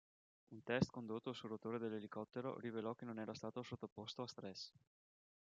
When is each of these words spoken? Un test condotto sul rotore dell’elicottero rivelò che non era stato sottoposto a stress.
Un 0.53 0.63
test 0.63 0.89
condotto 0.89 1.31
sul 1.31 1.51
rotore 1.51 1.77
dell’elicottero 1.77 2.57
rivelò 2.57 2.95
che 2.95 3.05
non 3.05 3.19
era 3.19 3.35
stato 3.35 3.61
sottoposto 3.61 4.23
a 4.23 4.27
stress. 4.27 4.71